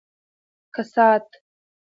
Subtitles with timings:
[0.75, 1.27] کسات